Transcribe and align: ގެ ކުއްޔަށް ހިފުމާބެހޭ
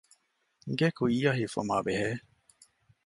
ގެ 0.79 0.89
ކުއްޔަށް 0.97 1.37
ހިފުމާބެހޭ 1.41 2.09